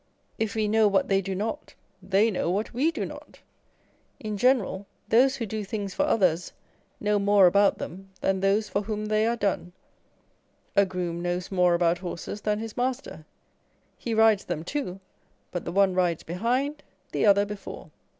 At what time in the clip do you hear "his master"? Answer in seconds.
12.57-13.25